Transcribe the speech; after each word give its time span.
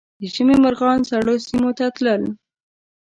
د 0.19 0.21
ژمي 0.33 0.55
مرغان 0.63 0.99
سړو 1.09 1.35
سیمو 1.47 1.71
ته 1.77 1.85
تلل 1.95 2.21